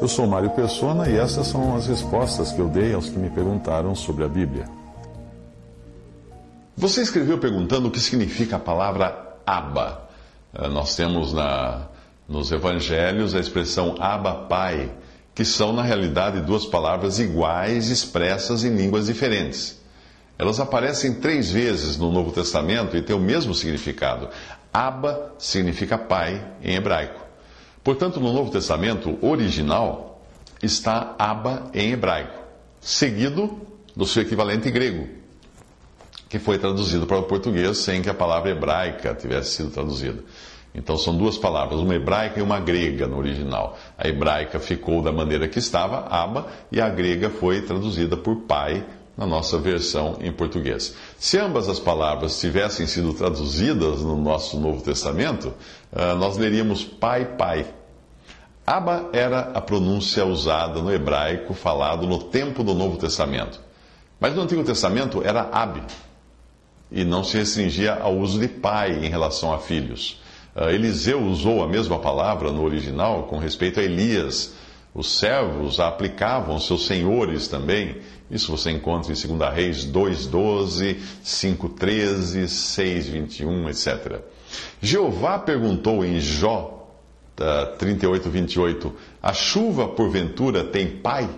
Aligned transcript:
Eu 0.00 0.08
sou 0.08 0.26
Mário 0.26 0.50
Persona 0.50 1.08
e 1.08 1.16
essas 1.16 1.46
são 1.46 1.76
as 1.76 1.86
respostas 1.86 2.50
que 2.50 2.58
eu 2.58 2.68
dei 2.68 2.92
aos 2.92 3.08
que 3.08 3.18
me 3.18 3.30
perguntaram 3.30 3.94
sobre 3.94 4.24
a 4.24 4.28
Bíblia. 4.28 4.64
Você 6.76 7.02
escreveu 7.02 7.38
perguntando 7.38 7.86
o 7.86 7.90
que 7.90 8.00
significa 8.00 8.56
a 8.56 8.58
palavra 8.58 9.36
Abba. 9.46 10.08
Eh, 10.52 10.68
nós 10.68 10.96
temos 10.96 11.32
na, 11.32 11.82
nos 12.28 12.50
evangelhos 12.50 13.36
a 13.36 13.38
expressão 13.38 13.94
Abba 14.00 14.46
Pai, 14.48 14.90
que 15.32 15.44
são 15.44 15.72
na 15.72 15.82
realidade 15.82 16.40
duas 16.40 16.66
palavras 16.66 17.20
iguais 17.20 17.88
expressas 17.88 18.64
em 18.64 18.74
línguas 18.74 19.06
diferentes. 19.06 19.80
Elas 20.36 20.58
aparecem 20.58 21.14
três 21.14 21.52
vezes 21.52 21.96
no 21.96 22.10
Novo 22.10 22.32
Testamento 22.32 22.96
e 22.96 23.02
têm 23.02 23.14
o 23.14 23.20
mesmo 23.20 23.54
significado. 23.54 24.28
Abba 24.72 25.34
significa 25.38 25.96
pai 25.96 26.42
em 26.62 26.74
hebraico. 26.74 27.29
Portanto, 27.82 28.20
no 28.20 28.32
Novo 28.32 28.50
Testamento 28.50 29.18
original 29.22 30.22
está 30.62 31.14
Abba 31.18 31.70
em 31.72 31.92
hebraico, 31.92 32.38
seguido 32.80 33.60
do 33.96 34.06
seu 34.06 34.22
equivalente 34.22 34.70
grego, 34.70 35.08
que 36.28 36.38
foi 36.38 36.58
traduzido 36.58 37.06
para 37.06 37.18
o 37.18 37.22
português 37.22 37.78
sem 37.78 38.02
que 38.02 38.10
a 38.10 38.14
palavra 38.14 38.50
hebraica 38.50 39.14
tivesse 39.14 39.56
sido 39.56 39.70
traduzida. 39.70 40.22
Então 40.74 40.96
são 40.96 41.16
duas 41.16 41.36
palavras, 41.36 41.80
uma 41.80 41.94
hebraica 41.94 42.38
e 42.38 42.42
uma 42.42 42.60
grega 42.60 43.06
no 43.06 43.18
original. 43.18 43.76
A 43.98 44.06
hebraica 44.06 44.60
ficou 44.60 45.02
da 45.02 45.10
maneira 45.10 45.48
que 45.48 45.58
estava, 45.58 46.06
Abba, 46.08 46.46
e 46.70 46.80
a 46.80 46.88
grega 46.88 47.28
foi 47.28 47.62
traduzida 47.62 48.16
por 48.16 48.36
pai 48.42 48.84
na 49.20 49.26
nossa 49.26 49.58
versão 49.58 50.16
em 50.22 50.32
português. 50.32 50.96
Se 51.18 51.36
ambas 51.36 51.68
as 51.68 51.78
palavras 51.78 52.40
tivessem 52.40 52.86
sido 52.86 53.12
traduzidas 53.12 54.00
no 54.00 54.16
nosso 54.16 54.58
Novo 54.58 54.82
Testamento, 54.82 55.52
ah, 55.92 56.14
nós 56.14 56.38
leríamos 56.38 56.82
pai, 56.82 57.26
pai. 57.36 57.66
Abba 58.66 59.10
era 59.12 59.50
a 59.52 59.60
pronúncia 59.60 60.24
usada 60.24 60.80
no 60.80 60.90
hebraico 60.90 61.52
falado 61.52 62.06
no 62.06 62.18
tempo 62.18 62.64
do 62.64 62.72
Novo 62.72 62.96
Testamento. 62.96 63.60
Mas 64.18 64.34
no 64.34 64.40
Antigo 64.40 64.64
Testamento 64.64 65.22
era 65.22 65.50
Ab, 65.52 65.82
e 66.90 67.04
não 67.04 67.22
se 67.22 67.36
restringia 67.36 67.96
ao 67.96 68.16
uso 68.16 68.40
de 68.40 68.48
pai 68.48 69.04
em 69.04 69.10
relação 69.10 69.52
a 69.52 69.58
filhos. 69.58 70.18
Ah, 70.56 70.72
Eliseu 70.72 71.22
usou 71.22 71.62
a 71.62 71.68
mesma 71.68 71.98
palavra 71.98 72.50
no 72.50 72.64
original 72.64 73.24
com 73.24 73.36
respeito 73.36 73.80
a 73.80 73.82
Elias, 73.82 74.54
os 74.94 75.18
servos 75.18 75.78
a 75.78 75.88
aplicavam 75.88 76.58
seus 76.58 76.86
senhores 76.86 77.48
também. 77.48 77.98
Isso 78.30 78.50
você 78.50 78.70
encontra 78.70 79.12
em 79.12 79.36
2 79.36 79.54
Reis 79.54 79.86
2,12, 79.86 80.96
5,13, 81.24 82.44
6,21, 82.44 83.68
etc. 83.68 84.20
Jeová 84.80 85.38
perguntou 85.38 86.04
em 86.04 86.20
Jó 86.20 86.76
38, 87.78 88.28
28, 88.28 88.94
a 89.22 89.32
chuva 89.32 89.88
porventura 89.88 90.64
tem 90.64 90.86
pai? 90.98 91.28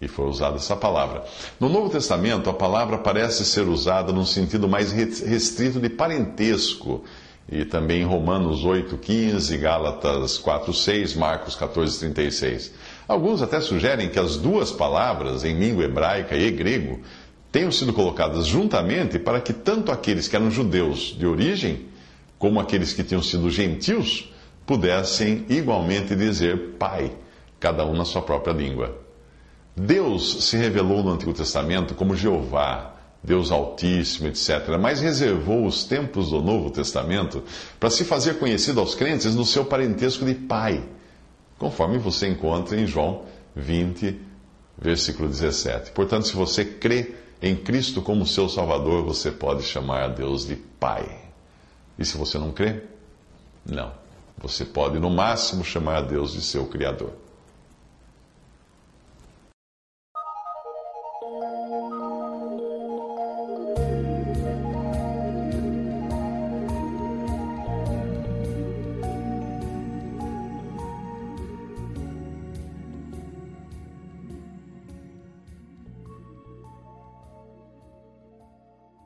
E 0.00 0.08
foi 0.08 0.26
usada 0.26 0.56
essa 0.56 0.76
palavra. 0.76 1.24
No 1.58 1.68
Novo 1.68 1.88
Testamento, 1.88 2.50
a 2.50 2.54
palavra 2.54 2.98
parece 2.98 3.44
ser 3.44 3.66
usada 3.66 4.12
num 4.12 4.26
sentido 4.26 4.68
mais 4.68 4.90
restrito 4.92 5.80
de 5.80 5.88
parentesco 5.88 7.04
e 7.50 7.64
também 7.64 8.04
Romanos 8.04 8.64
8, 8.64 8.98
15, 8.98 9.56
Gálatas 9.58 10.36
4, 10.36 10.72
6, 10.72 11.14
Marcos 11.14 11.54
14, 11.54 11.98
36. 12.00 12.74
Alguns 13.06 13.40
até 13.40 13.60
sugerem 13.60 14.08
que 14.08 14.18
as 14.18 14.36
duas 14.36 14.72
palavras, 14.72 15.44
em 15.44 15.56
língua 15.56 15.84
hebraica 15.84 16.36
e 16.36 16.50
grego, 16.50 17.00
tenham 17.52 17.70
sido 17.70 17.92
colocadas 17.92 18.46
juntamente 18.46 19.18
para 19.18 19.40
que 19.40 19.52
tanto 19.52 19.92
aqueles 19.92 20.26
que 20.26 20.34
eram 20.34 20.50
judeus 20.50 21.14
de 21.16 21.26
origem, 21.26 21.86
como 22.38 22.58
aqueles 22.58 22.92
que 22.92 23.04
tinham 23.04 23.22
sido 23.22 23.48
gentios, 23.48 24.32
pudessem 24.66 25.46
igualmente 25.48 26.16
dizer 26.16 26.74
Pai, 26.78 27.12
cada 27.60 27.86
um 27.86 27.94
na 27.94 28.04
sua 28.04 28.22
própria 28.22 28.52
língua. 28.52 28.98
Deus 29.76 30.44
se 30.46 30.56
revelou 30.56 31.04
no 31.04 31.12
Antigo 31.12 31.32
Testamento 31.32 31.94
como 31.94 32.16
Jeová, 32.16 32.95
Deus 33.26 33.50
Altíssimo, 33.50 34.28
etc., 34.28 34.78
mas 34.80 35.00
reservou 35.00 35.66
os 35.66 35.82
tempos 35.82 36.30
do 36.30 36.40
Novo 36.40 36.70
Testamento 36.70 37.42
para 37.80 37.90
se 37.90 38.04
fazer 38.04 38.38
conhecido 38.38 38.78
aos 38.78 38.94
crentes 38.94 39.34
no 39.34 39.44
seu 39.44 39.64
parentesco 39.64 40.24
de 40.24 40.34
pai, 40.34 40.84
conforme 41.58 41.98
você 41.98 42.28
encontra 42.28 42.80
em 42.80 42.86
João 42.86 43.24
20, 43.56 44.20
versículo 44.78 45.28
17. 45.28 45.90
Portanto, 45.90 46.28
se 46.28 46.36
você 46.36 46.64
crê 46.64 47.16
em 47.42 47.56
Cristo 47.56 48.00
como 48.00 48.24
seu 48.24 48.48
Salvador, 48.48 49.04
você 49.04 49.32
pode 49.32 49.64
chamar 49.64 50.04
a 50.04 50.08
Deus 50.08 50.46
de 50.46 50.54
Pai. 50.54 51.06
E 51.98 52.04
se 52.04 52.16
você 52.16 52.38
não 52.38 52.52
crê, 52.52 52.82
não. 53.64 53.92
Você 54.38 54.64
pode, 54.64 55.00
no 55.00 55.10
máximo, 55.10 55.64
chamar 55.64 55.96
a 55.96 56.02
Deus 56.02 56.32
de 56.32 56.42
seu 56.42 56.66
Criador. 56.66 57.12